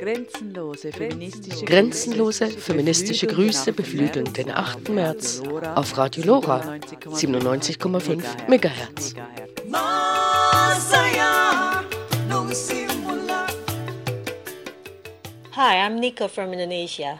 [0.00, 4.88] Grenzenlose feministische, Grenzenlose feministische Grüße beflügeln den 8.
[4.88, 5.42] März
[5.74, 9.14] auf Radio Lora 97,5 MHz.
[15.52, 17.18] Hi, I'm Nika from Indonesia.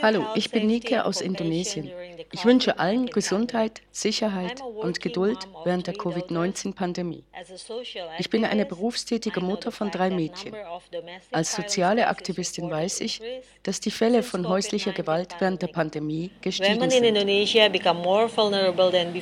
[0.00, 1.90] Hallo, ich bin Nike aus Indonesien.
[2.32, 7.24] Ich wünsche allen Gesundheit, Sicherheit und Geduld während der Covid-19-Pandemie.
[8.18, 10.54] Ich bin eine berufstätige Mutter von drei Mädchen.
[11.30, 13.20] Als soziale Aktivistin weiß ich,
[13.62, 17.18] dass die Fälle von häuslicher Gewalt während der Pandemie gestiegen sind.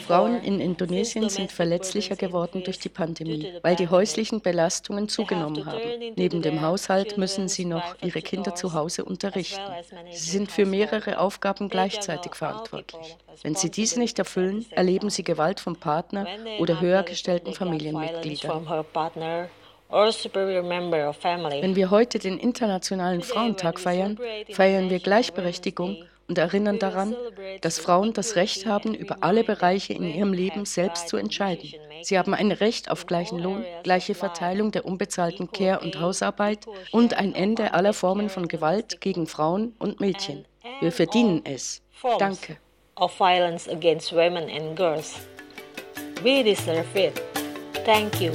[0.01, 5.81] Frauen in Indonesien sind verletzlicher geworden durch die Pandemie, weil die häuslichen Belastungen zugenommen haben.
[6.17, 9.61] Neben dem Haushalt müssen sie noch ihre Kinder zu Hause unterrichten.
[10.13, 13.00] Sie sind für mehrere Aufgaben gleichzeitig verantwortlich.
[13.43, 16.27] Wenn Sie diese nicht erfüllen, erleben Sie Gewalt vom Partner
[16.59, 18.67] oder höher gestellten Familienmitgliedern.
[19.91, 24.19] Wenn wir heute den Internationalen Frauentag feiern,
[24.51, 27.17] feiern wir Gleichberechtigung und erinnern daran,
[27.61, 31.75] dass Frauen das Recht haben, über alle Bereiche in ihrem Leben selbst zu entscheiden.
[32.03, 37.15] Sie haben ein Recht auf gleichen Lohn, gleiche Verteilung der unbezahlten Care- und Hausarbeit und
[37.15, 40.45] ein Ende aller Formen von Gewalt gegen Frauen und Mädchen.
[40.81, 41.83] Wir verdienen es.
[42.19, 42.59] Danke.
[46.23, 47.19] We deserve it.
[47.85, 48.33] Thank you.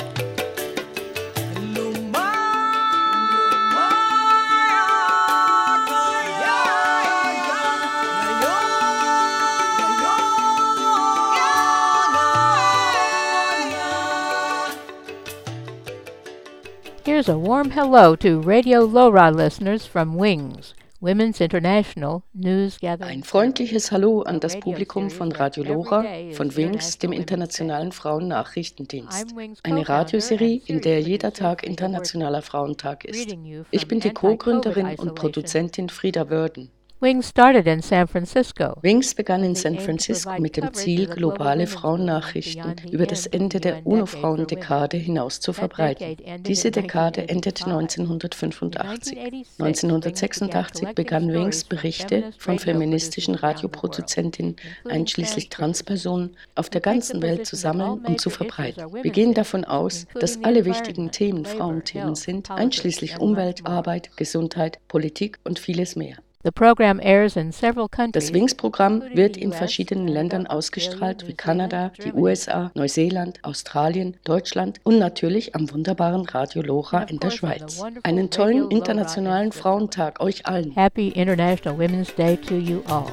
[17.05, 20.73] Here's a warm hello to Radio LoRa listeners from Wings,
[21.06, 23.20] Women's International News Gathering.
[23.20, 29.36] Ein freundliches Hallo an das Publikum von Radio LoRa von Wings, dem internationalen Frauennachrichtendienst.
[29.62, 33.38] Eine Radioserie, in der jeder Tag internationaler Frauentag ist.
[33.70, 36.72] Ich bin die Co-Gründerin und Produzentin Frieda Wörden.
[37.01, 38.79] Wings started in San Francisco.
[38.81, 44.95] Wings begann in San Francisco mit dem Ziel, globale Frauennachrichten über das Ende der UNO-Frauendekade
[44.95, 46.16] hinaus zu verbreiten.
[46.44, 49.19] Diese Dekade endete 1985.
[49.59, 54.55] 1986 begann Wings Berichte von feministischen Radioproduzentinnen,
[54.89, 58.94] einschließlich Transpersonen, auf der ganzen Welt zu sammeln und zu verbreiten.
[59.03, 65.39] Wir gehen davon aus, dass alle wichtigen Themen Frauenthemen sind, einschließlich Umwelt, Arbeit, Gesundheit, Politik
[65.44, 66.16] und vieles mehr.
[66.45, 75.00] Das Wings-Programm wird in verschiedenen Ländern ausgestrahlt, wie Kanada, die USA, Neuseeland, Australien, Deutschland und
[75.00, 77.81] natürlich am wunderbaren Radio Lora in der Schweiz.
[78.03, 80.72] Einen tollen internationalen Frauentag euch allen.
[80.72, 83.11] Happy International Women's Day to you all.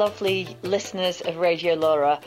[0.00, 2.18] Lovely listeners of Radio Laura.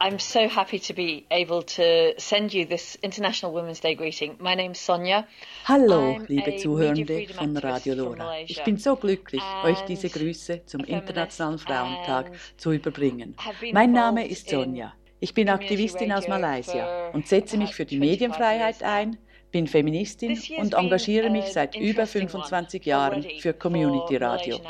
[0.00, 4.36] I'm so happy to be able to send you this International Women's Day greeting.
[4.40, 5.26] My name's Sonja.
[5.64, 8.40] Hallo, liebe Zuhörende von Radio Lora.
[8.40, 13.36] Ich bin so glücklich, euch diese Grüße zum Internationalen Frauentag zu überbringen.
[13.72, 14.92] Mein Name ist Sonja.
[15.20, 19.18] Ich bin Aktivistin aus Malaysia und setze mich für die Medienfreiheit ein,
[19.50, 24.60] bin Feministin und engagiere mich seit über 25 Jahren für Community Radio.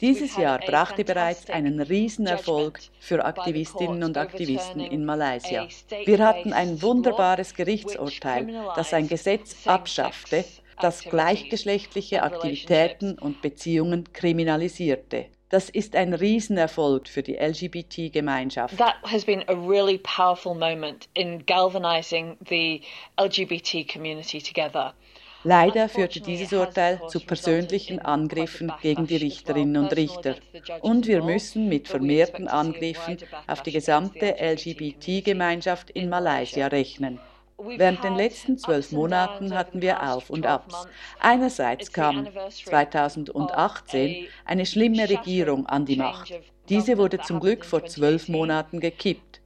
[0.00, 5.66] Dieses Jahr brachte bereits einen Riesenerfolg für Aktivistinnen und Aktivisten in Malaysia.
[6.04, 10.44] Wir hatten ein wunderbares Gerichtsurteil, das ein Gesetz abschaffte,
[10.80, 15.26] das gleichgeschlechtliche Aktivitäten und Beziehungen kriminalisierte.
[15.50, 18.78] Das ist ein Riesenerfolg für die LGBT-Gemeinschaft.
[18.78, 22.82] That has been a really powerful moment in galvanizing the
[23.18, 24.94] LGBT community together.
[25.42, 30.36] Leider führte dieses Urteil zu persönlichen Angriffen gegen die Richterinnen und Richter.
[30.82, 33.16] Und wir müssen mit vermehrten Angriffen
[33.48, 37.18] auf die gesamte LGBT-Gemeinschaft in Malaysia rechnen.
[37.62, 40.86] Während den letzten zwölf Monaten hatten wir Auf und Abs.
[41.18, 46.32] Einerseits kam 2018 eine schlimme Regierung an die Macht.
[46.68, 49.40] Diese wurde zum Glück vor zwölf Monaten gekippt,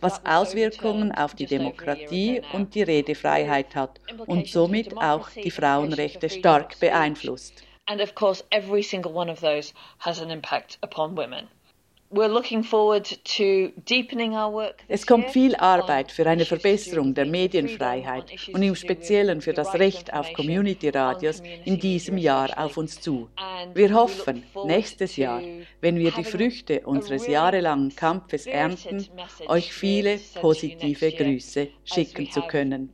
[0.00, 6.80] was Auswirkungen auf die Demokratie und die Redefreiheit hat und somit auch die Frauenrechte stark
[6.80, 7.62] beeinflusst.
[7.86, 11.48] And of course, every single one of those has an impact upon women.
[14.88, 20.12] Es kommt viel Arbeit für eine Verbesserung der Medienfreiheit und im Speziellen für das Recht
[20.12, 23.28] auf Community-Radios in diesem Jahr auf uns zu.
[23.74, 25.40] Wir hoffen, nächstes Jahr,
[25.80, 29.06] wenn wir die Früchte unseres jahrelangen Kampfes ernten,
[29.46, 32.92] euch viele positive Grüße schicken zu können.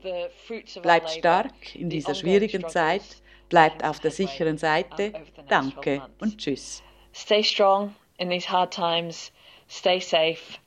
[0.82, 5.14] Bleibt stark in dieser schwierigen Zeit, bleibt auf der sicheren Seite.
[5.48, 6.82] Danke und tschüss.
[7.14, 9.30] Stay strong in these hard times.
[9.68, 10.58] Stay safe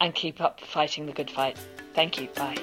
[0.00, 1.58] and keep up fighting the good fight.
[1.94, 2.28] Thank you.
[2.28, 2.56] Bye.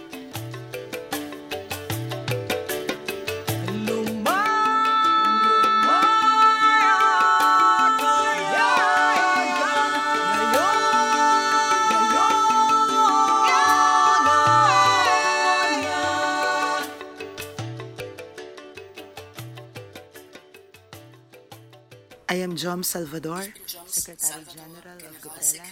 [22.62, 23.42] Jom Salvador,
[23.88, 25.66] Secretary General of GOPRELA,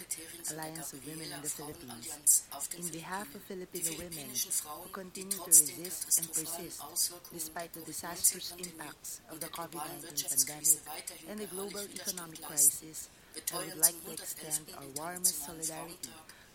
[0.54, 2.46] Alliance of Women in the Philippines.
[2.80, 6.82] In behalf of Filipino women who continue to resist and persist
[7.32, 10.82] despite the disastrous impacts of the COVID-19 pandemic
[11.30, 13.10] and the global economic crisis,
[13.54, 16.10] I would like to extend our warmest solidarity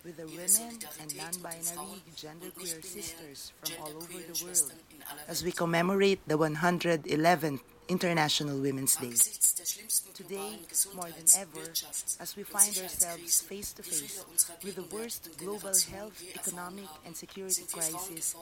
[0.05, 4.73] with the women and non-binary genderqueer sisters from all over the world
[5.29, 9.13] as we commemorate the 111th International Women's Day.
[10.15, 10.61] Today,
[10.95, 11.67] more than ever,
[12.21, 14.25] as we find ourselves face to face
[14.63, 18.37] with the worst global health, economic, and security crisis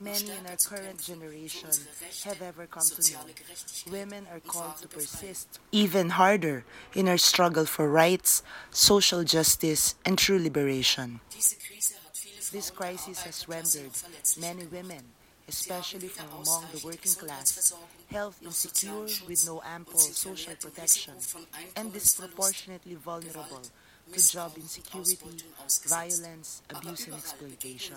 [0.00, 1.70] many in our current generation
[2.24, 3.20] have ever come to know,
[3.88, 8.42] women are called to persist even harder in our struggle for rights,
[8.72, 11.20] social justice, and true liberation.
[12.50, 13.92] This crisis has rendered
[14.40, 15.04] many women
[15.52, 17.74] especially from among the working class,
[18.10, 21.14] health insecure with no ample social protection,
[21.76, 23.62] and disproportionately vulnerable
[24.12, 25.18] to job insecurity,
[25.86, 27.96] violence, abuse, and exploitation.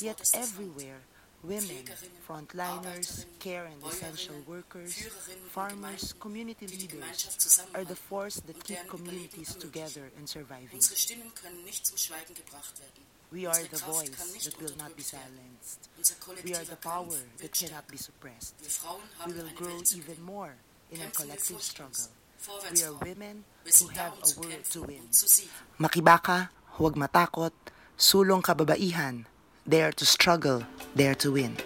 [0.00, 1.00] Yet everywhere,
[1.42, 1.84] women,
[2.26, 5.08] frontliners, care and essential workers,
[5.50, 10.80] farmers, community leaders are the force that keep communities together and surviving.
[13.30, 15.88] We are the voice that will not be silenced.
[16.44, 18.54] We are the power that cannot be suppressed.
[19.26, 20.54] We will grow even more
[20.90, 22.08] in our collective struggle.
[22.72, 25.02] We are women who have a world to win.
[25.78, 26.48] Makibaka,
[26.78, 27.52] huwag matakot,
[27.98, 29.24] sulong kababaihan,
[29.68, 30.64] dare to struggle,
[30.96, 31.56] dare to win.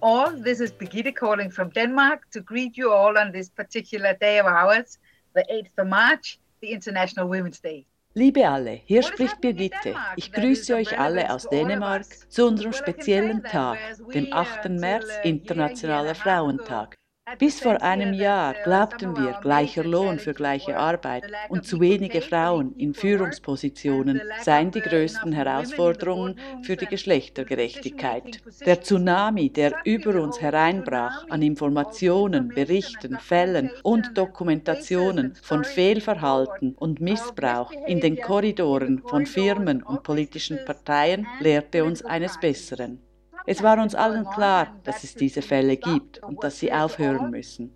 [0.00, 4.38] All this is Birgitte calling from Denmark to greet you all on this particular day
[4.38, 4.98] of ours,
[5.34, 7.86] the 8th of March, the International Women's Day.
[8.14, 9.94] Liebe alle, hier spricht Birgitte.
[10.16, 13.78] Ich grüße euch alle aus Dänemark zu unserem speziellen Tag,
[14.12, 14.70] dem 8.
[14.70, 16.97] März, Internationaler Frauentag.
[17.36, 22.74] Bis vor einem Jahr glaubten wir, gleicher Lohn für gleiche Arbeit und zu wenige Frauen
[22.76, 28.40] in Führungspositionen seien die größten Herausforderungen für die Geschlechtergerechtigkeit.
[28.64, 37.00] Der Tsunami, der über uns hereinbrach an Informationen, Berichten, Fällen und Dokumentationen von Fehlverhalten und
[37.00, 43.07] Missbrauch in den Korridoren von Firmen und politischen Parteien, lehrte uns eines Besseren.
[43.46, 47.72] Es war uns allen klar, dass es diese Fälle gibt und dass sie aufhören müssen.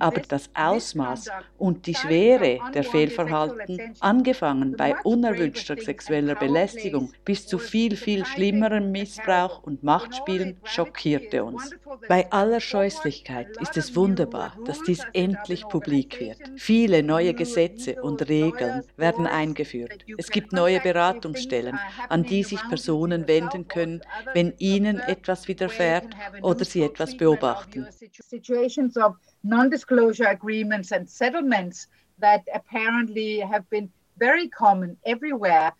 [0.00, 7.58] Aber das Ausmaß und die Schwere der Fehlverhalten, angefangen bei unerwünschter sexueller Belästigung bis zu
[7.58, 11.70] viel, viel schlimmerem Missbrauch und Machtspielen, schockierte uns.
[12.08, 16.38] Bei aller Scheußlichkeit ist es wunderbar, dass dies endlich publik wird.
[16.56, 20.04] Viele neue Gesetze und Regeln werden eingeführt.
[20.16, 24.00] Es gibt neue Beratungsstellen, an die sich Personen wenden können,
[24.32, 26.06] wenn ihnen etwas widerfährt
[26.42, 27.86] oder sie etwas beobachten.
[28.20, 31.88] Situations of non-disclosure agreements and settlements
[32.20, 35.72] that apparently have been very common everywhere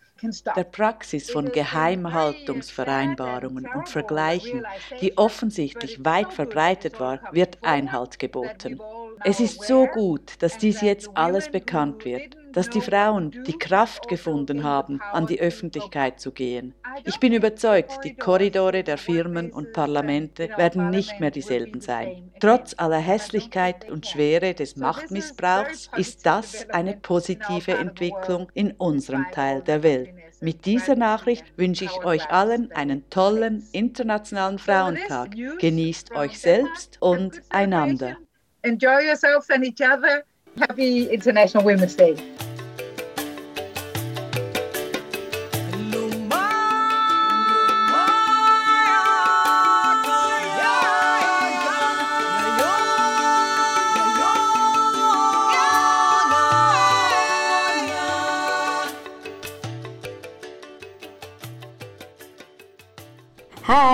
[0.55, 4.65] der Praxis von Geheimhaltungsvereinbarungen und Vergleichen,
[5.01, 8.79] die offensichtlich weit verbreitet war, wird Einhalt geboten.
[9.23, 14.07] Es ist so gut, dass dies jetzt alles bekannt wird dass die Frauen die Kraft
[14.07, 16.73] gefunden haben, an die Öffentlichkeit zu gehen.
[17.03, 22.31] Ich bin überzeugt, die Korridore der Firmen und Parlamente werden nicht mehr dieselben sein.
[22.39, 29.61] Trotz aller Hässlichkeit und Schwere des Machtmissbrauchs ist das eine positive Entwicklung in unserem Teil
[29.61, 30.09] der Welt.
[30.41, 35.31] Mit dieser Nachricht wünsche ich euch allen einen tollen Internationalen Frauentag.
[35.59, 38.17] Genießt euch selbst und einander.
[38.61, 40.23] Enjoy yourselves and each other.
[40.57, 42.15] Happy International Women's Day.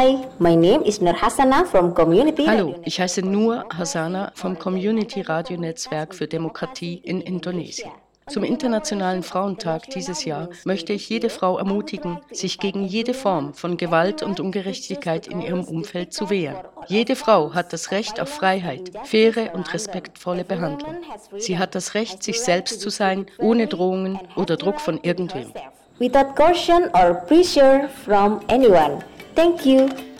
[0.01, 5.21] Hi, my name is Nur Hassana from Community Hallo, ich heiße Nur Hassana vom Community
[5.21, 7.91] Radio Netzwerk für Demokratie in Indonesien.
[8.27, 13.77] Zum Internationalen Frauentag dieses Jahr möchte ich jede Frau ermutigen, sich gegen jede Form von
[13.77, 16.57] Gewalt und Ungerechtigkeit in ihrem Umfeld zu wehren.
[16.87, 20.95] Jede Frau hat das Recht auf Freiheit, faire und respektvolle Behandlung.
[21.37, 25.53] Sie hat das Recht, sich selbst zu sein, ohne Drohungen oder Druck von irgendwem.
[25.99, 29.03] Without caution or pressure from anyone.
[29.35, 30.10] Thank you.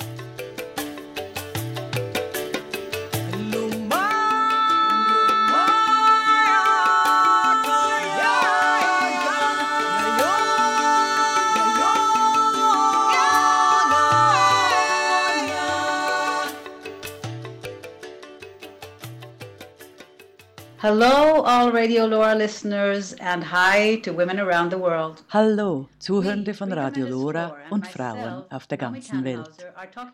[20.82, 25.22] Hello, all Radio Laura listeners, and hi to women around the world.
[25.30, 29.48] Hallo, Zuhörende von Radio Lora und Frauen auf der ganzen Welt.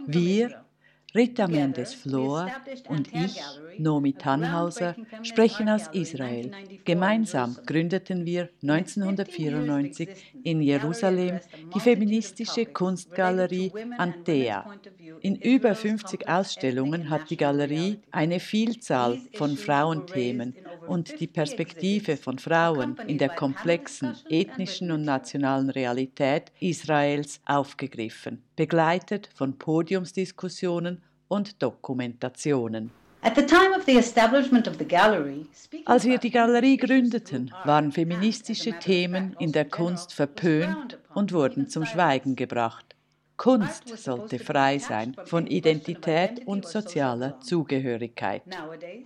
[0.07, 0.59] Wir
[1.17, 2.47] Rita Mendes Flor
[2.89, 3.41] und ich,
[3.79, 6.51] Nomi Tannhauser, sprechen aus Israel.
[6.85, 10.09] Gemeinsam gründeten wir 1994
[10.43, 11.39] in Jerusalem
[11.73, 14.71] die feministische Kunstgalerie Antea.
[15.21, 20.53] In über 50 Ausstellungen hat die Galerie eine Vielzahl von Frauenthemen
[20.85, 29.29] und die Perspektive von Frauen in der komplexen ethnischen und nationalen Realität Israels aufgegriffen, begleitet
[29.33, 32.91] von Podiumsdiskussionen und Dokumentationen.
[35.85, 41.85] Als wir die Galerie gründeten, waren feministische Themen in der Kunst verpönt und wurden zum
[41.85, 42.95] Schweigen gebracht.
[43.37, 48.41] Kunst sollte frei sein von Identität und sozialer Zugehörigkeit.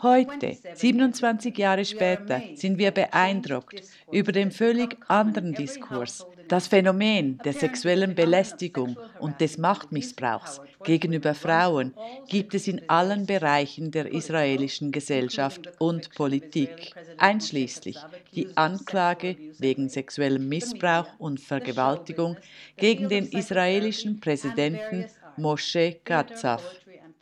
[0.02, 6.26] Heute, 27 Jahre später, sind wir beeindruckt über den völlig anderen Diskurs.
[6.52, 11.94] Das Phänomen der sexuellen Belästigung und des Machtmissbrauchs gegenüber Frauen
[12.28, 17.98] gibt es in allen Bereichen der israelischen Gesellschaft und Politik, einschließlich
[18.36, 22.36] die Anklage wegen sexuellem Missbrauch und Vergewaltigung
[22.76, 25.06] gegen den israelischen Präsidenten
[25.38, 26.62] Moshe Katsav.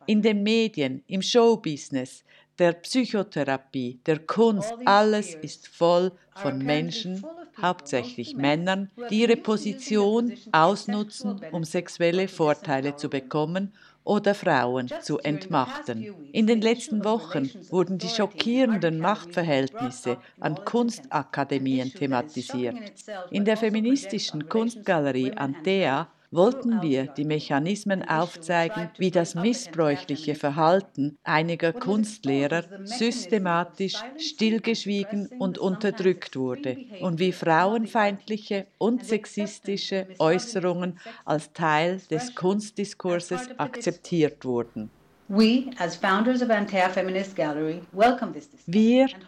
[0.07, 2.23] In den Medien, im Showbusiness,
[2.59, 7.25] der Psychotherapie, der Kunst, alles ist voll von Menschen,
[7.61, 13.73] hauptsächlich Männern, die ihre Position ausnutzen, um sexuelle Vorteile zu bekommen
[14.03, 16.13] oder Frauen zu entmachten.
[16.31, 22.75] In den letzten Wochen wurden die schockierenden Machtverhältnisse an Kunstakademien thematisiert.
[23.29, 31.73] In der feministischen Kunstgalerie Antea wollten wir die Mechanismen aufzeigen, wie das missbräuchliche Verhalten einiger
[31.73, 42.35] Kunstlehrer systematisch stillgeschwiegen und unterdrückt wurde und wie frauenfeindliche und sexistische Äußerungen als Teil des
[42.35, 44.91] Kunstdiskurses akzeptiert wurden.
[45.31, 45.65] Wir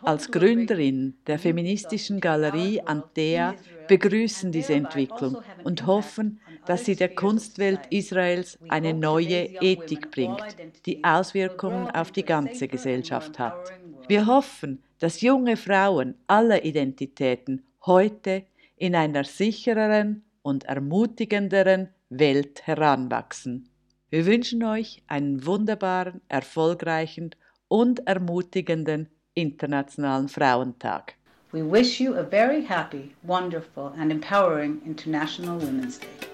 [0.01, 3.53] als Gründerin der feministischen Galerie Antea
[3.87, 10.43] begrüßen diese Entwicklung und hoffen, dass sie der Kunstwelt Israels eine neue Ethik bringt,
[10.87, 13.71] die Auswirkungen auf die ganze Gesellschaft hat.
[14.07, 23.70] Wir hoffen, dass junge Frauen aller Identitäten heute in einer sichereren und ermutigenderen Welt heranwachsen.
[24.11, 27.33] Wir wünschen euch einen wunderbaren, erfolgreichen
[27.69, 31.15] und ermutigenden Internationalen Frauentag.
[31.53, 36.30] We wish you a very happy, wonderful and empowering International Women's Day.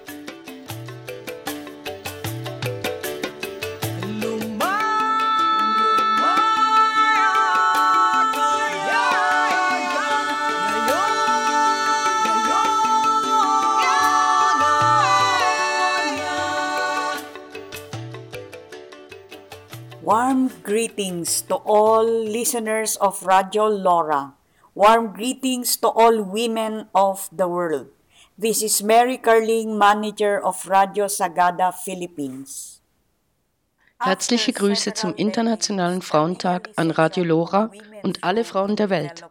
[20.28, 24.34] Warm greetings to all listeners of Radio Laura.
[24.74, 27.88] Warm greetings to all women of the world.
[28.36, 32.82] This is Mary Carling, manager of Radio Sagada Philippines.
[33.98, 37.70] Herzliche Grüße zum Internationalen Frauentag an Radio Lora
[38.02, 39.24] und alle Frauen der Welt.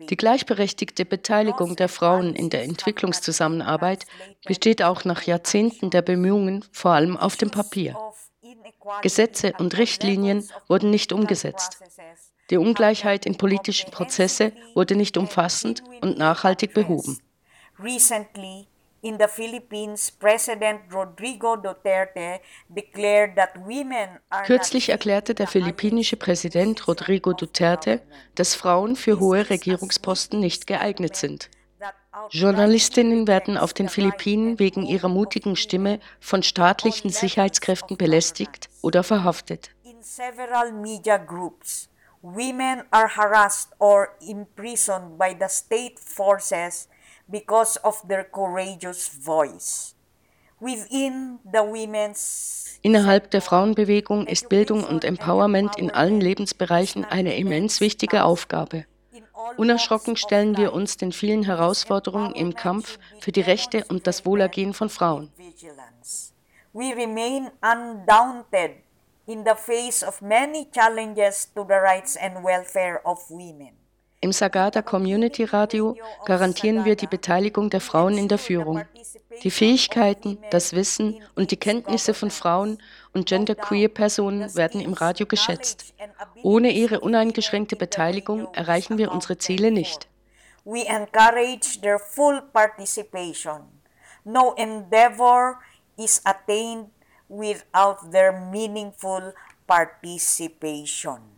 [0.00, 4.04] Die gleichberechtigte Beteiligung der Frauen in der Entwicklungszusammenarbeit
[4.44, 7.96] besteht auch nach Jahrzehnten der Bemühungen vor allem auf dem Papier.
[9.02, 11.78] Gesetze und Richtlinien wurden nicht umgesetzt.
[12.50, 17.18] Die Ungleichheit in politischen Prozesse wurde nicht umfassend und nachhaltig behoben.
[17.78, 18.66] Recently,
[19.04, 26.88] in the Philippines, President Rodrigo Duterte declared that women are Kürzlich erklärte der philippinische Präsident
[26.88, 28.00] Rodrigo Duterte,
[28.34, 31.50] dass Frauen für hohe Regierungsposten nicht geeignet sind.
[32.30, 39.70] Journalistinnen werden auf den Philippinen wegen ihrer mutigen Stimme von staatlichen Sicherheitskräften belästigt oder verhaftet.
[42.26, 46.88] Women are harassed or imprisoned by the state forces
[47.28, 49.94] because of their courageous voice.
[50.58, 57.82] Within the women's Innerhalb der Frauenbewegung ist Bildung und Empowerment in allen Lebensbereichen eine immens
[57.82, 58.86] wichtige Aufgabe.
[59.56, 64.74] Unerschrocken stellen wir uns den vielen Herausforderungen im Kampf für die Rechte und das Wohlergehen
[64.74, 65.32] von Frauen.
[66.72, 68.72] We remain undaunted
[69.26, 73.83] in the face of many challenges to the rights and welfare of women.
[74.24, 78.82] Im Sagada Community Radio garantieren wir die Beteiligung der Frauen in der Führung.
[79.42, 82.78] Die Fähigkeiten, das Wissen und die Kenntnisse von Frauen
[83.12, 85.92] und genderqueer Personen werden im Radio geschätzt.
[86.42, 90.08] Ohne ihre uneingeschränkte Beteiligung erreichen wir unsere Ziele nicht.
[90.64, 93.60] We encourage their full participation.
[94.24, 95.58] No endeavor
[95.98, 96.86] is attained
[97.28, 99.34] without their meaningful
[99.66, 101.33] participation.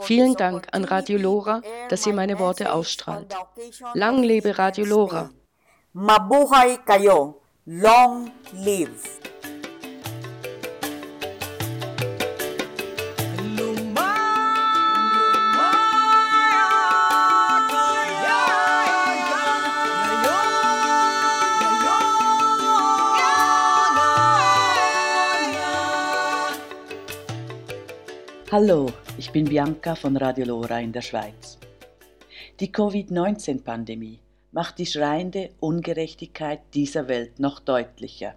[0.00, 3.32] Vielen Dank an Radio Lora, dass ihr meine Worte ausstrahlt.
[3.94, 5.30] Lang lebe Radio Lora.
[5.92, 7.40] Mabuhay kayo.
[7.66, 9.35] Long live.
[28.58, 31.58] Hallo, ich bin Bianca von Radio Lora in der Schweiz.
[32.58, 34.18] Die Covid-19-Pandemie
[34.50, 38.34] macht die schreiende Ungerechtigkeit dieser Welt noch deutlicher.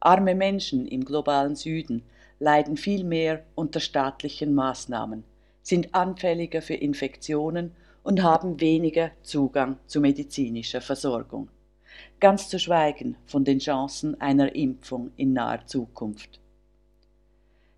[0.00, 2.04] Arme Menschen im globalen Süden
[2.38, 5.24] leiden viel mehr unter staatlichen Maßnahmen,
[5.60, 11.50] sind anfälliger für Infektionen und haben weniger Zugang zu medizinischer Versorgung.
[12.18, 16.40] Ganz zu schweigen von den Chancen einer Impfung in naher Zukunft.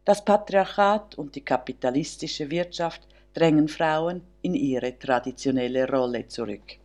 [0.04, 6.78] Das Patriarchat und die kapitalistische Wirtschaft drängen Frauen in ihre traditionelle Rolle zurück.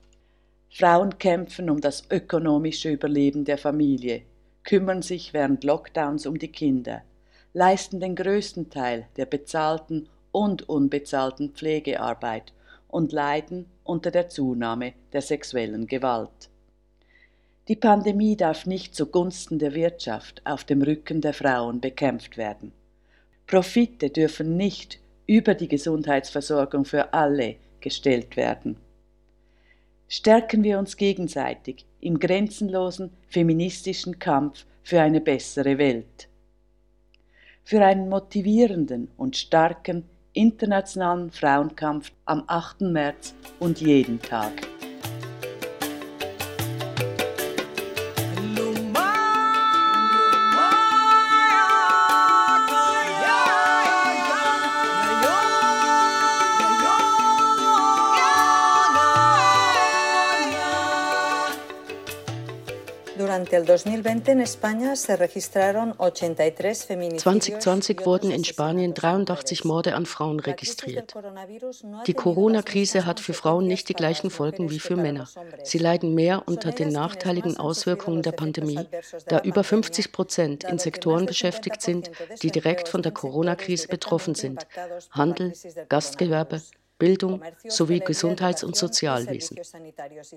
[0.69, 4.23] Frauen kämpfen um das ökonomische Überleben der Familie,
[4.63, 7.03] kümmern sich während Lockdowns um die Kinder,
[7.53, 12.51] leisten den größten Teil der bezahlten und unbezahlten Pflegearbeit
[12.89, 16.49] und leiden unter der Zunahme der sexuellen Gewalt.
[17.69, 22.73] Die Pandemie darf nicht zugunsten der Wirtschaft auf dem Rücken der Frauen bekämpft werden.
[23.47, 28.77] Profite dürfen nicht über die Gesundheitsversorgung für alle gestellt werden.
[30.07, 36.27] Stärken wir uns gegenseitig im grenzenlosen feministischen Kampf für eine bessere Welt.
[37.63, 40.03] Für einen motivierenden und starken
[40.33, 42.81] internationalen Frauenkampf am 8.
[42.81, 44.51] März und jeden Tag.
[63.65, 67.23] 2020 en España se registraron 83 feminicidios.
[67.23, 71.13] 2020 wurden in Spanien 83 Morde an Frauen registriert.
[72.07, 75.27] Die Corona-Krise hat für Frauen nicht die gleichen Folgen wie für Männer.
[75.63, 78.87] Sie leiden mehr unter den nachteiligen Auswirkungen der Pandemie,
[79.27, 84.65] da über 50 Prozent in Sektoren beschäftigt sind, die direkt von der Corona-Krise betroffen sind.
[85.11, 85.53] Handel,
[85.89, 86.61] Gastgewerbe,
[86.97, 89.59] Bildung sowie Gesundheits- und Sozialwesen.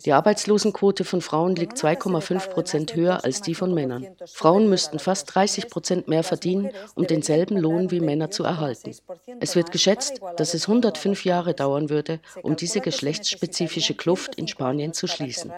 [0.04, 4.08] Die Arbeitslosenquote von Frauen liegt 2,5 Prozent höher als die von Männern.
[4.26, 8.92] Frauen müssten fast 30 Prozent mehr verdienen, um denselben Lohn wie Männer zu erhalten.
[9.40, 14.92] Es wird geschätzt, dass es 105 Jahre dauern würde, um diese geschlechtsspezifische Kluft in Spanien
[14.92, 15.52] zu schließen.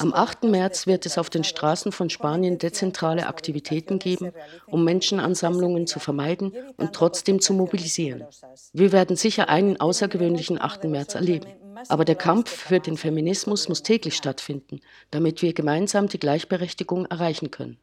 [0.00, 0.42] Am 8.
[0.44, 4.32] März wird es auf den Straßen von Spanien dezentrale Aktivitäten geben,
[4.66, 8.24] um Menschenansammlungen zu vermeiden und trotzdem zu mobilisieren.
[8.72, 10.84] Wir werden sicher einen außergewöhnlichen 8.
[10.84, 11.46] März erleben.
[11.88, 17.50] Aber der Kampf für den Feminismus muss täglich stattfinden, damit wir gemeinsam die Gleichberechtigung erreichen
[17.50, 17.78] können.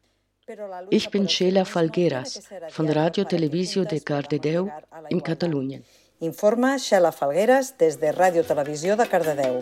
[0.90, 4.68] Ich bin Sheila Falgueras von Radio Televisio de Cardedeu
[5.08, 5.84] in Katalonien.
[6.22, 9.60] Informa Sheila Falgueras desde Radio Televisió de Cardedeu.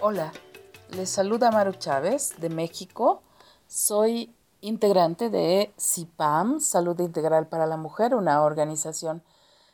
[0.00, 0.32] Hola,
[0.96, 3.22] les saluda Maru Chávez de México.
[3.66, 9.22] Soy integrante de CIPAM, Salud Integral para la Mujer, una organización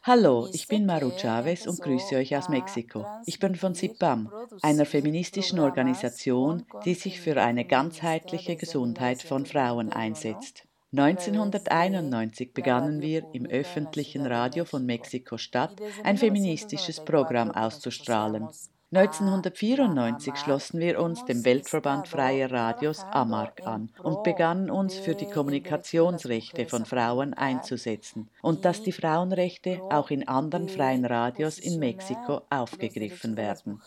[0.03, 3.05] Hallo, ich bin Maru Chavez und grüße euch aus Mexiko.
[3.27, 9.93] Ich bin von CIPAM, einer feministischen Organisation, die sich für eine ganzheitliche Gesundheit von Frauen
[9.93, 10.65] einsetzt.
[10.97, 15.73] 1991 begannen wir im öffentlichen Radio von Mexiko-Stadt
[16.05, 18.49] ein feministisches Programm auszustrahlen.
[18.91, 25.29] 1994 schlossen wir uns dem Weltverband Freier Radios AMARC an und begannen uns für die
[25.29, 32.41] Kommunikationsrechte von Frauen einzusetzen und dass die Frauenrechte auch in anderen freien Radios in Mexiko
[32.49, 33.83] aufgegriffen werden.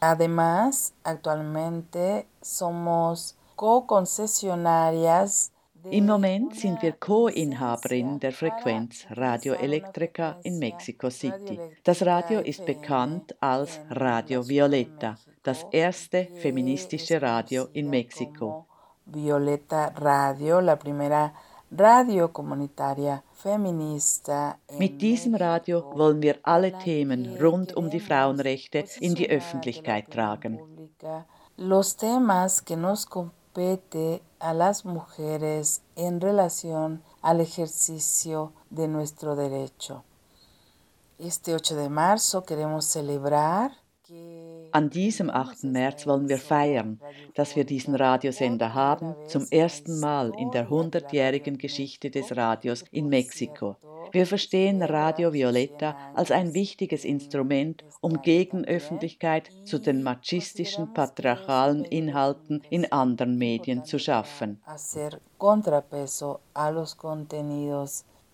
[0.00, 5.52] Además, actualmente somos co-concesionarias
[5.90, 11.58] im Moment sind wir Co-Inhaberin der Frequenz Radio Electrica in Mexico City.
[11.84, 18.66] Das Radio ist bekannt als Radio Violeta, das erste feministische Radio in Mexiko.
[19.04, 21.32] Violeta Radio, la primera
[21.76, 24.58] Radio Comunitaria Feminista.
[24.78, 30.60] Mit diesem Radio wollen wir alle Themen rund um die Frauenrechte in die Öffentlichkeit tragen.
[31.56, 33.06] Los temas que nos
[33.52, 40.04] compete a las mujeres en relación al ejercicio de nuestro derecho.
[41.18, 43.72] Este 8 de marzo queremos celebrar
[44.72, 45.64] An diesem 8.
[45.64, 46.98] März wollen wir feiern,
[47.34, 53.08] dass wir diesen Radiosender haben, zum ersten Mal in der 100-jährigen Geschichte des Radios in
[53.08, 53.76] Mexiko.
[54.12, 62.62] Wir verstehen Radio Violetta als ein wichtiges Instrument, um Gegenöffentlichkeit zu den machistischen, patriarchalen Inhalten
[62.70, 64.60] in anderen Medien zu schaffen.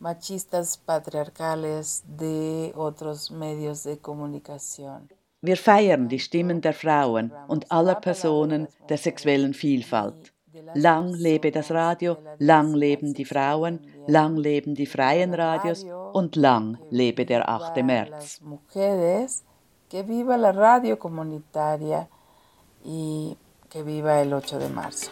[0.01, 5.18] machistas patriarcales de otros medios de comunicación.
[5.41, 10.33] Wir feiern die Stimmen der Frauen und aller Personen der sexuellen Vielfalt.
[10.75, 16.79] Lang lebe das Radio, lang leben die Frauen, lang leben die freien Radios und lang
[16.91, 17.85] lebe der 8.
[17.85, 18.41] März.
[19.89, 22.09] Que viva la radio comunitaria
[22.85, 23.37] y
[23.71, 25.11] que viva el 8 de marzo.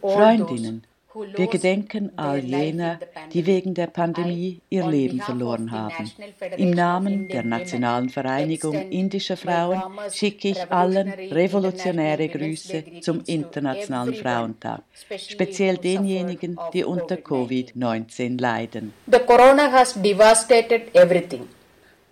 [0.00, 2.98] Freundinnen, wir gedenken all jener,
[3.32, 6.10] die wegen der Pandemie ihr Leben verloren haben.
[6.56, 14.82] Im Namen der Nationalen Vereinigung indischer Frauen schicke ich allen revolutionäre Grüße zum Internationalen Frauentag,
[15.18, 18.94] speziell denjenigen, die unter Covid-19 leiden.
[19.06, 21.46] The corona has devastated everything.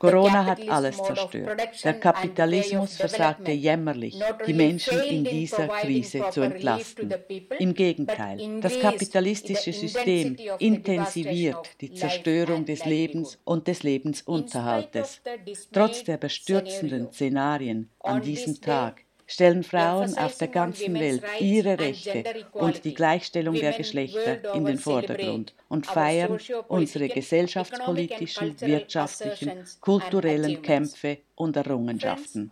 [0.01, 1.61] Corona hat alles zerstört.
[1.85, 7.15] Der Kapitalismus versagte jämmerlich, die Menschen in dieser Krise zu entlasten.
[7.59, 15.21] Im Gegenteil, das kapitalistische System intensiviert die Zerstörung des Lebens und des Lebensunterhaltes.
[15.71, 22.25] Trotz der bestürzenden Szenarien an diesem Tag stellen Frauen auf der ganzen Welt ihre Rechte
[22.53, 31.19] und die Gleichstellung der Geschlechter in den Vordergrund und feiern unsere gesellschaftspolitischen, wirtschaftlichen, kulturellen Kämpfe
[31.37, 32.51] und Errungenschaften.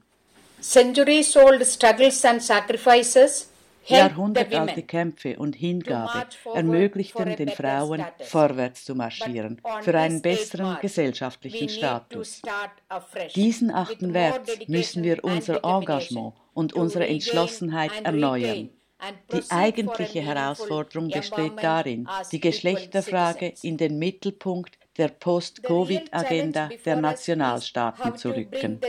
[0.60, 3.48] Centuries-old struggles and sacrifices
[3.86, 12.42] Jahrhundertalte Kämpfe und Hingabe ermöglichten den Frauen, vorwärts zu marschieren, für einen besseren gesellschaftlichen Status.
[13.34, 14.02] Diesen 8.
[14.02, 18.70] März müssen wir unser Engagement und unsere Entschlossenheit erneuern.
[19.32, 28.30] Die eigentliche Herausforderung besteht darin, die Geschlechterfrage in den Mittelpunkt der Post-Covid-Agenda der Nationalstaaten zu
[28.30, 28.80] rücken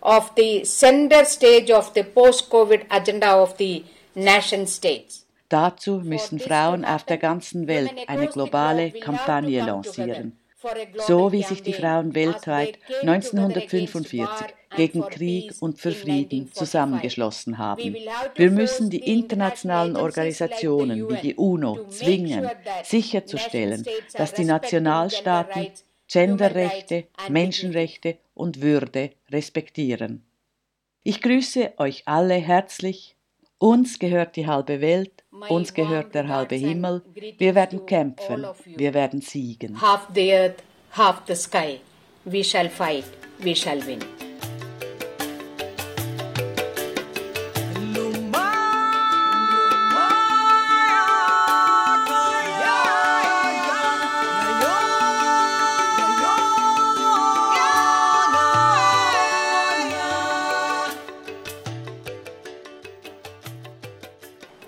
[0.00, 5.26] of the center stage of the post-COVID agenda of the nation states.
[5.48, 10.38] Dazu müssen Frauen auf der ganzen Welt eine globale Kampagne lancieren.
[11.06, 14.28] so wie sich die Frauen weltweit 1945
[14.76, 17.94] gegen Krieg und für Frieden zusammengeschlossen haben.
[18.34, 22.50] Wir müssen die internationalen Organisationen wie die UNO zwingen,
[22.84, 23.84] sicherzustellen,
[24.16, 25.68] dass die Nationalstaaten
[26.08, 30.24] Genderrechte, Menschenrechte und Würde respektieren.
[31.02, 33.16] Ich grüße euch alle herzlich.
[33.58, 37.02] Uns gehört die halbe Welt, uns gehört der halbe Himmel.
[37.38, 39.80] Wir werden kämpfen, wir werden siegen.
[39.80, 41.80] Half the earth, half the sky.
[42.24, 43.04] We shall fight,
[43.38, 44.00] we shall win.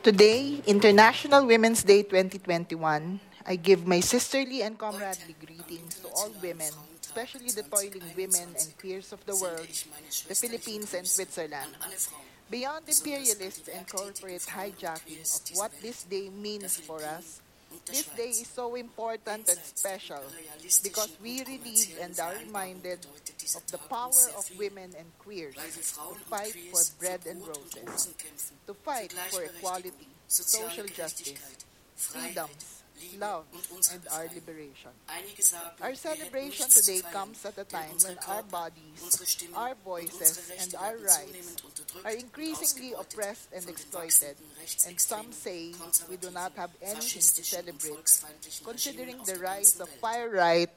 [0.08, 6.72] Today, International Women's Day 2021, I give my sisterly and comradely greetings to all women,
[7.04, 9.68] especially the toiling women and queers of the world,
[10.26, 11.76] the Philippines and Switzerland.
[12.48, 17.42] Beyond imperialist and corporate hijacking of what this day means for us,
[17.86, 20.22] this day is so important and special
[20.82, 23.06] because we relieve and are reminded
[23.56, 28.14] of the power of women and queers to fight for bread and roses,
[28.66, 29.92] to fight for equality,
[30.26, 31.34] social justice,
[31.96, 32.77] freedoms,
[33.18, 33.44] love,
[33.92, 34.90] and our liberation.
[35.80, 39.00] Our celebration today comes at a time when our bodies,
[39.54, 41.56] our voices, and our rights
[42.04, 44.36] are increasingly oppressed and exploited,
[44.86, 45.72] and some say
[46.08, 48.08] we do not have anything to celebrate,
[48.64, 50.70] considering the rise of far right,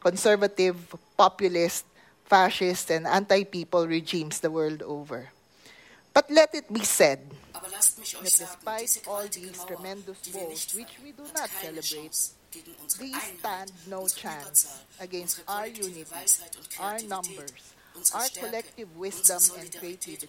[0.00, 0.76] conservative,
[1.16, 1.84] populist,
[2.26, 5.30] fascist, and anti people regimes the world over.
[6.14, 7.20] But let it be said
[7.54, 12.16] that despite all these tremendous woes, which we do not celebrate,
[13.00, 16.04] these stand no chance against our unity,
[16.78, 17.52] our numbers,
[18.14, 20.28] our collective wisdom and creativity,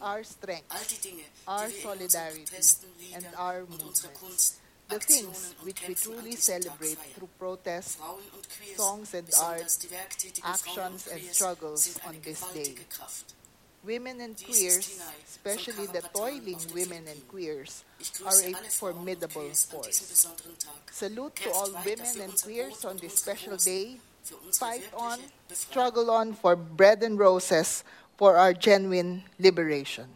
[0.00, 1.06] our strength,
[1.48, 2.44] our solidarity,
[3.14, 4.56] and our movement.
[4.88, 7.98] The things which we truly celebrate through protests,
[8.76, 9.72] songs and art,
[10.44, 12.74] actions and struggles on this day.
[13.84, 17.84] Women and queers, especially the toiling women and queers,
[18.24, 20.28] are a formidable force.
[20.90, 23.98] Salute to all women and queers on this special day.
[24.54, 25.18] Fight on,
[25.50, 27.82] struggle on for bread and roses
[28.16, 30.06] for our genuine liberation.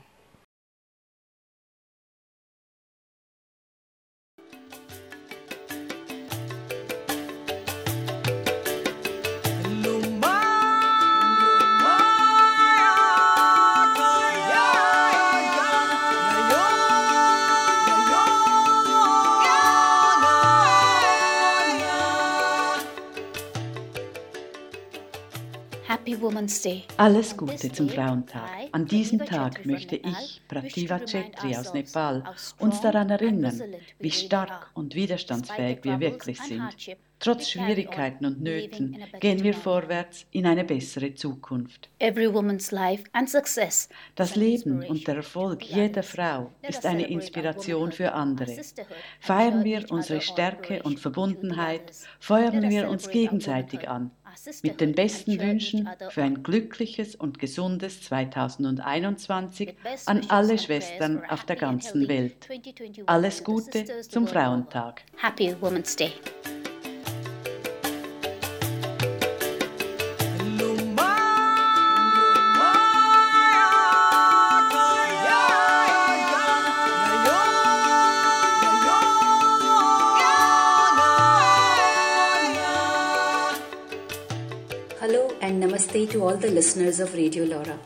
[26.96, 28.48] Alles Gute zum Frauentag.
[28.72, 32.24] An diesem Tag möchte ich, Prativa Chetri aus Nepal,
[32.58, 33.60] uns daran erinnern,
[33.98, 36.98] wie stark und widerstandsfähig wir wirklich sind.
[37.18, 41.88] Trotz Schwierigkeiten und Nöten gehen wir vorwärts in eine bessere Zukunft.
[44.14, 48.56] Das Leben und der Erfolg jeder Frau ist eine Inspiration für andere.
[49.20, 54.10] Feiern wir unsere Stärke und Verbundenheit, feuern wir uns gegenseitig an
[54.62, 59.74] mit den besten Wünschen für ein glückliches und gesundes 2021
[60.06, 62.48] an alle Schwestern auf der ganzen Welt.
[63.06, 65.02] Alles Gute zum Frauentag.
[65.16, 66.12] Happy Women's Day.
[86.16, 87.78] To all the listeners of Radio Laura.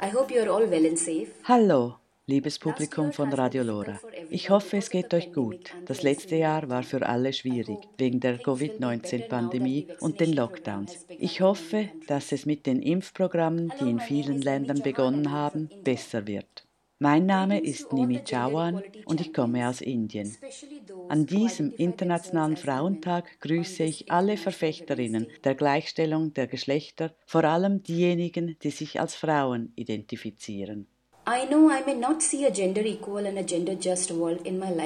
[0.00, 1.28] I hope you are all well and safe.
[1.44, 4.00] Hallo, liebes Publikum von Radio Lora.
[4.30, 5.70] Ich hoffe, es geht euch gut.
[5.84, 11.06] Das letzte Jahr war für alle schwierig, wegen der Covid-19-Pandemie und den Lockdowns.
[11.10, 16.65] Ich hoffe, dass es mit den Impfprogrammen, die in vielen Ländern begonnen haben, besser wird.
[16.98, 20.38] Mein Name ist Nimi Chawan und ich komme aus Indien.
[21.08, 28.58] An diesem Internationalen Frauentag grüße ich alle Verfechterinnen der Gleichstellung der Geschlechter, vor allem diejenigen,
[28.62, 30.88] die sich als Frauen identifizieren.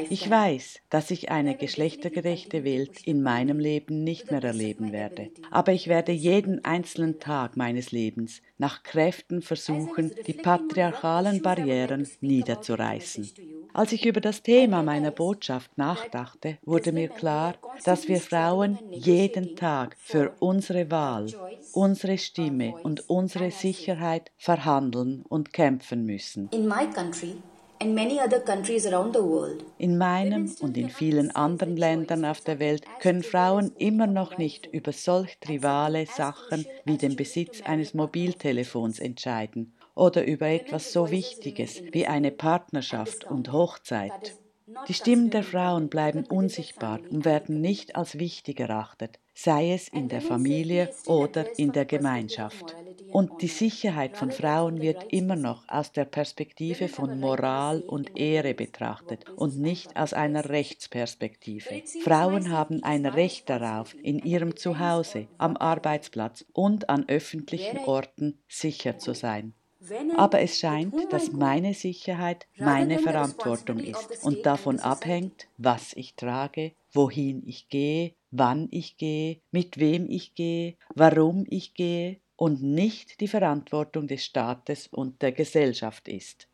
[0.09, 5.73] Ich weiß, dass ich eine geschlechtergerechte Welt in meinem Leben nicht mehr erleben werde, aber
[5.73, 13.35] ich werde jeden einzelnen Tag meines Lebens nach Kräften versuchen, die patriarchalen Barrieren niederzureißen.
[13.73, 17.55] Als ich über das Thema meiner Botschaft nachdachte, wurde mir klar,
[17.85, 21.27] dass wir Frauen jeden Tag für unsere Wahl,
[21.73, 26.51] unsere Stimme und unsere Sicherheit verhandeln und kämpfen müssen.
[29.79, 34.67] In meinem und in vielen anderen Ländern auf der Welt können Frauen immer noch nicht
[34.67, 41.83] über solch trivale Sachen wie den Besitz eines Mobiltelefons entscheiden oder über etwas so Wichtiges
[41.93, 44.35] wie eine Partnerschaft und Hochzeit.
[44.89, 50.09] Die Stimmen der Frauen bleiben unsichtbar und werden nicht als wichtig erachtet, sei es in
[50.09, 52.79] der Familie oder in der Gemeinschaft.
[53.11, 58.55] Und die Sicherheit von Frauen wird immer noch aus der Perspektive von Moral und Ehre
[58.55, 61.83] betrachtet und nicht aus einer Rechtsperspektive.
[61.99, 68.97] Frauen haben ein Recht darauf, in ihrem Zuhause, am Arbeitsplatz und an öffentlichen Orten sicher
[68.97, 69.55] zu sein.
[70.17, 76.73] Aber es scheint, dass meine Sicherheit meine Verantwortung ist und davon abhängt, was ich trage,
[76.93, 83.21] wohin ich gehe, wann ich gehe, mit wem ich gehe, warum ich gehe und nicht
[83.21, 86.49] die Verantwortung des Staates und der Gesellschaft ist.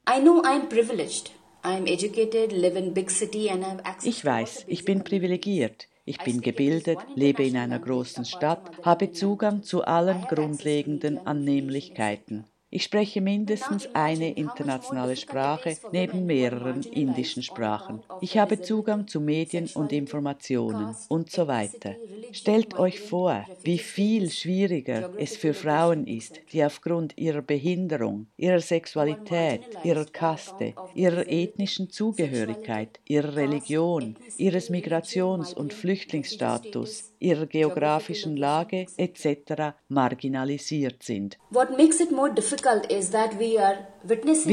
[4.03, 5.89] Ich weiß, ich bin privilegiert.
[6.09, 12.45] Ich bin gebildet, lebe in einer großen Stadt, habe Zugang zu allen grundlegenden Annehmlichkeiten.
[12.77, 18.03] Ich spreche mindestens eine internationale Sprache neben mehreren indischen Sprachen.
[18.21, 21.95] Ich habe Zugang zu Medien und Informationen und so weiter.
[22.33, 28.61] Stellt euch vor, wie viel schwieriger es für Frauen ist, die aufgrund ihrer Behinderung, ihrer
[28.61, 38.87] Sexualität, ihrer Kaste, ihrer ethnischen Zugehörigkeit, ihrer Religion, ihres Migrations- und Flüchtlingsstatus, ihrer geografischen Lage
[38.97, 39.75] etc.
[39.89, 41.39] marginalisiert sind.
[41.51, 41.83] Wir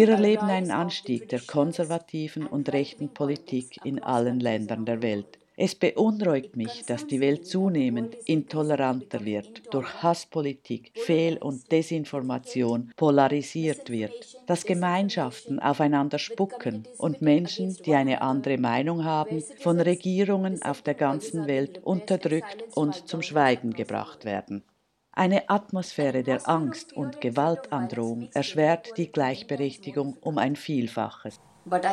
[0.09, 5.39] erleben einen Anstieg der konservativen und rechten Politik in allen Ländern der Welt.
[5.55, 13.89] Es beunruhigt mich, dass die Welt zunehmend intoleranter wird, durch Hasspolitik, Fehl- und Desinformation polarisiert
[13.89, 20.81] wird, dass Gemeinschaften aufeinander spucken und Menschen, die eine andere Meinung haben, von Regierungen auf
[20.81, 24.63] der ganzen Welt unterdrückt und zum Schweigen gebracht werden.
[25.11, 31.39] Eine Atmosphäre der Angst und Gewaltandrohung erschwert die Gleichberechtigung um ein Vielfaches.
[31.65, 31.87] Also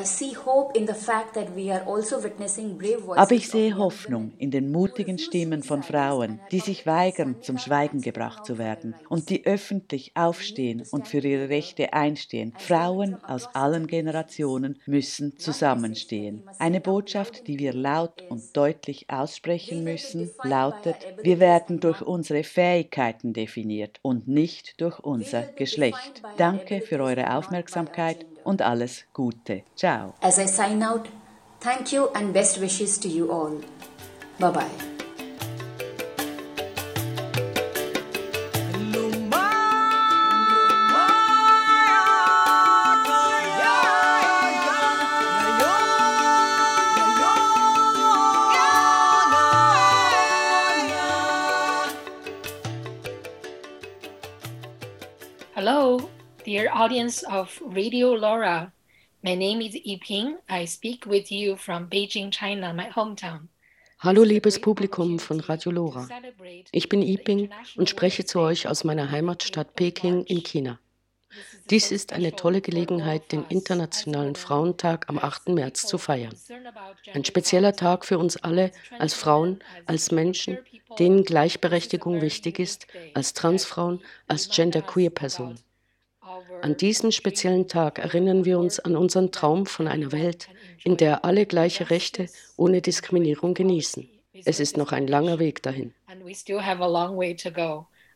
[3.14, 8.00] Aber ich sehe Hoffnung in den mutigen Stimmen von Frauen, die sich weigern, zum Schweigen
[8.00, 12.54] gebracht zu werden und die öffentlich aufstehen und für ihre Rechte einstehen.
[12.56, 16.44] Frauen aus allen Generationen müssen zusammenstehen.
[16.58, 23.32] Eine Botschaft, die wir laut und deutlich aussprechen müssen, lautet, wir werden durch unsere Fähigkeiten
[23.32, 26.24] definiert und nicht durch unser Geschlecht.
[26.36, 29.62] Danke für eure Aufmerksamkeit und alles Gute.
[29.76, 30.14] Ciao.
[30.20, 31.08] As I sign out,
[31.60, 33.60] thank you and best wishes to you all.
[34.38, 34.99] Bye bye.
[56.72, 58.72] Audience of Radio Laura,
[59.22, 60.36] my name is Yiping.
[60.48, 63.48] I speak with you from Beijing, China, my hometown.
[63.98, 66.08] Hallo liebes Publikum von Radio Lora.
[66.72, 70.78] Ich bin Yiping und spreche zu euch aus meiner Heimatstadt Peking in China.
[71.68, 75.50] Dies ist eine tolle Gelegenheit, den Internationalen Frauentag am 8.
[75.50, 76.34] März zu feiern.
[77.12, 80.58] Ein spezieller Tag für uns alle als Frauen, als Menschen,
[80.98, 85.58] denen Gleichberechtigung wichtig ist, als Transfrauen, als Genderqueer-Personen.
[86.62, 90.48] An diesem speziellen Tag erinnern wir uns an unseren Traum von einer Welt,
[90.84, 94.08] in der alle gleiche Rechte ohne Diskriminierung genießen.
[94.44, 95.94] Es ist noch ein langer Weg dahin.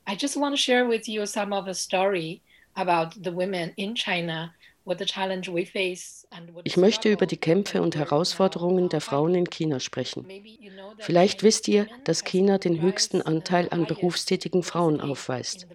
[0.06, 2.42] I just want to share with you some of the story
[2.74, 4.52] about the women in China
[6.64, 10.26] ich möchte über die Kämpfe und Herausforderungen der Frauen in China sprechen.
[10.98, 15.66] Vielleicht wisst ihr, dass China den höchsten Anteil an berufstätigen Frauen aufweist.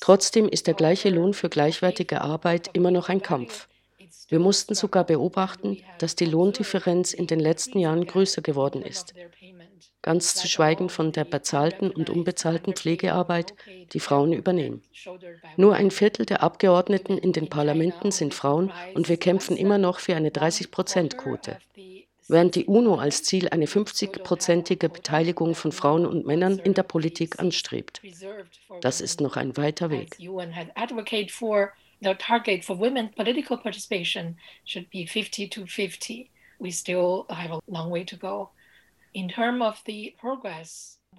[0.00, 3.68] Trotzdem ist der gleiche Lohn für gleichwertige Arbeit immer noch ein Kampf.
[4.28, 9.14] Wir mussten sogar beobachten, dass die Lohndifferenz in den letzten Jahren größer geworden ist
[10.02, 13.54] ganz zu schweigen von der bezahlten und unbezahlten Pflegearbeit,
[13.92, 14.82] die Frauen übernehmen.
[15.56, 20.00] Nur ein Viertel der Abgeordneten in den Parlamenten sind Frauen und wir kämpfen immer noch
[20.00, 21.58] für eine 30-Prozent-Quote.
[22.28, 27.40] Während die UNO als Ziel eine 50-prozentige Beteiligung von Frauen und Männern in der Politik
[27.40, 28.00] anstrebt.
[28.80, 30.16] Das ist noch ein weiter Weg.
[32.02, 36.28] the target for women political participation should be 50 to 50.
[36.58, 38.50] We still have a long way to go.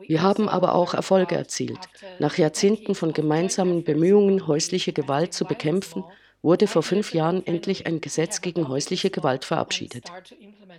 [0.08, 1.80] Wir haben aber auch Erfolge erzielt.
[2.20, 6.04] Nach Jahrzehnten von gemeinsamen Bemühungen, häusliche Gewalt zu bekämpfen,
[6.42, 10.12] wurde vor fünf Jahren endlich ein Gesetz gegen häusliche Gewalt verabschiedet.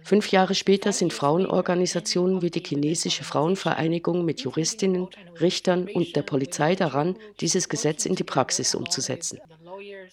[0.03, 5.09] Fünf Jahre später sind Frauenorganisationen wie die chinesische Frauenvereinigung mit Juristinnen,
[5.41, 9.41] Richtern und der Polizei daran, dieses Gesetz in die Praxis umzusetzen.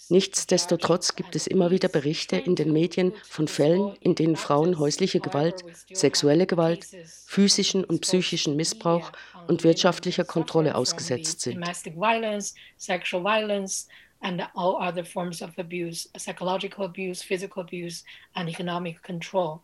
[0.09, 5.19] Nichtsdestotrotz gibt es immer wieder Berichte in den Medien von Fällen, in denen Frauen häusliche
[5.19, 5.63] Gewalt,
[5.93, 6.87] sexuelle Gewalt,
[7.27, 9.11] physischen und psychischen Missbrauch
[9.47, 11.63] und wirtschaftlicher Kontrolle ausgesetzt sind
[14.21, 18.03] and all other forms of abuse, psychological abuse, physical abuse,
[18.35, 19.63] and economic control.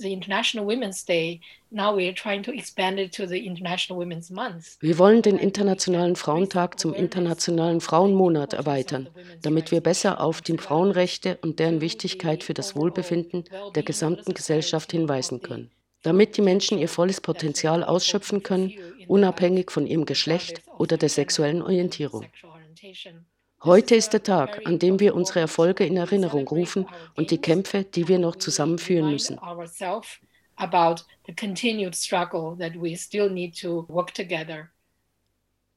[0.00, 1.40] The International Women's Day,
[1.70, 4.76] now we are trying to expand it to the International Women's Month.
[4.80, 9.08] Wir wollen den Internationalen Frauentag zum Internationalen Frauenmonat erweitern,
[9.42, 13.42] damit wir besser auf die Frauenrechte und deren Wichtigkeit für das Wohlbefinden
[13.74, 15.72] der gesamten Gesellschaft hinweisen können.
[16.04, 18.72] Damit die Menschen ihr volles Potenzial ausschöpfen können,
[19.08, 22.24] unabhängig von ihrem Geschlecht oder der sexuellen Orientierung.
[23.64, 26.86] Heute ist der Tag, an dem wir unsere Erfolge in Erinnerung rufen
[27.16, 29.40] und die Kämpfe, die wir noch zusammenführen müssen.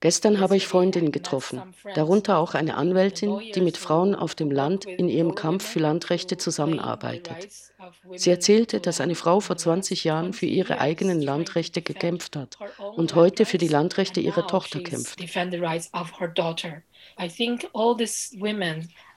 [0.02, 1.62] Gestern habe ich Freundinnen getroffen,
[1.94, 6.38] darunter auch eine Anwältin, die mit Frauen auf dem Land in ihrem Kampf für Landrechte
[6.38, 7.48] zusammenarbeitet.
[8.16, 12.58] Sie erzählte, dass eine Frau vor 20 Jahren für ihre eigenen Landrechte gekämpft hat
[12.96, 15.20] und heute für die Landrechte ihrer Tochter kämpft.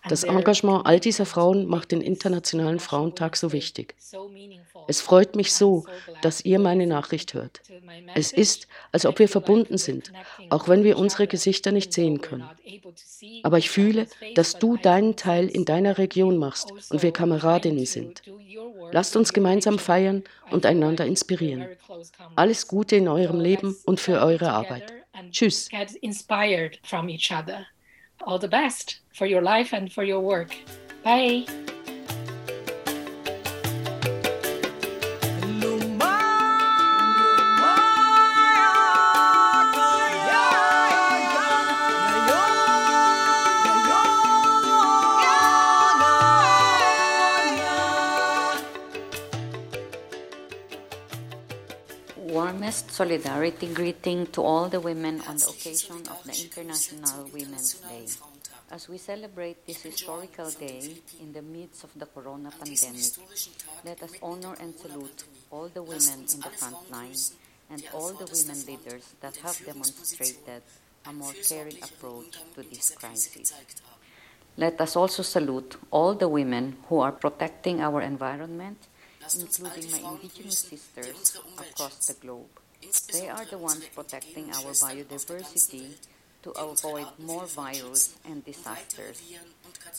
[0.09, 3.95] Das Engagement all dieser Frauen macht den Internationalen Frauentag so wichtig.
[4.87, 5.87] Es freut mich so,
[6.21, 7.63] dass ihr meine Nachricht hört.
[8.15, 10.13] Es ist, als ob wir verbunden sind,
[10.51, 12.45] auch wenn wir unsere Gesichter nicht sehen können.
[13.43, 18.23] Aber ich fühle, dass du deinen Teil in deiner Region machst und wir Kameradinnen sind.
[18.93, 21.67] Lasst uns gemeinsam feiern und einander inspirieren.
[22.37, 24.93] Alles Gute in eurem Leben und für eure Arbeit.
[25.31, 25.69] Tschüss.
[28.23, 30.57] All the best for your life and for your work.
[31.03, 31.47] Bye.
[52.95, 58.07] Solidarity greeting to all the women on the occasion of the International Women's Day.
[58.71, 63.11] As we celebrate this historical day in the midst of the corona pandemic,
[63.85, 67.19] let us honor and salute all the women in the front line
[67.69, 70.63] and all the women leaders that have demonstrated
[71.05, 73.53] a more caring approach to this crisis.
[74.57, 78.79] Let us also salute all the women who are protecting our environment
[79.35, 82.61] including my indigenous sisters across the globe.
[83.13, 85.95] They are the ones protecting our biodiversity
[86.43, 89.23] to avoid more virus and disasters,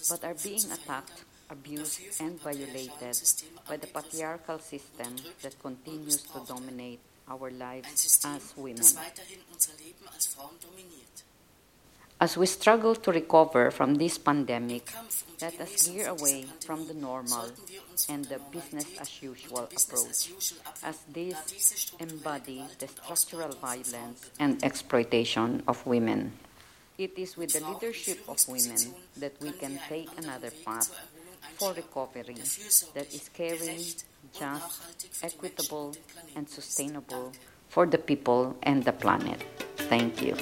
[0.10, 3.18] but are being attacked, abused, and violated
[3.68, 8.84] by the patriarchal system that continues to dominate our lives as women.
[12.20, 14.90] As we struggle to recover from this pandemic,
[15.42, 17.52] let us veer away from the normal
[18.08, 20.32] and the business as usual approach,
[20.82, 26.32] as this embodies the structural violence and exploitation of women.
[26.98, 28.80] It is with the leadership of women
[29.18, 30.96] that we can take another path
[31.58, 32.40] for recovery
[32.94, 33.84] that is caring,
[34.32, 35.94] just, equitable,
[36.34, 37.34] and sustainable
[37.68, 39.44] for the people and the planet.
[39.92, 40.36] Thank you.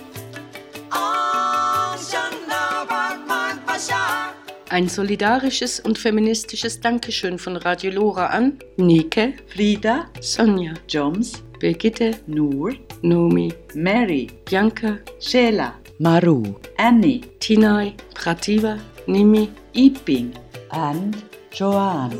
[4.69, 12.73] Ein solidarisches und feministisches Dankeschön von Radio Lora an Nike, Frieda, Sonja, Joms, Birgitte, Nur,
[13.03, 20.33] Nomi, Mary, Bianca, Sheila, Maru, Annie, Tinai, Prativa, Nimi, Iping
[20.71, 21.15] and
[21.51, 22.17] Joanne.